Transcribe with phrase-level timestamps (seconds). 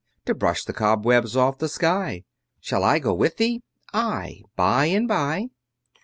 [0.25, 2.23] To brush the cobwebs off the sky!
[2.59, 3.61] Shall I go with thee?
[3.93, 5.49] Aye, by and bye.